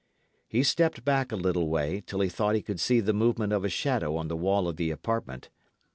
He 0.47 0.63
stepped 0.63 1.05
back 1.05 1.31
a 1.31 1.35
little 1.35 1.69
way, 1.69 2.01
till 2.03 2.21
he 2.21 2.27
thought 2.29 2.55
he 2.55 2.63
could 2.63 2.79
see 2.79 3.01
the 3.01 3.13
movement 3.13 3.53
of 3.53 3.63
a 3.63 3.69
shadow 3.69 4.15
on 4.15 4.29
the 4.29 4.35
wall 4.35 4.67
of 4.67 4.77
the 4.77 4.89
apartment. 4.89 5.51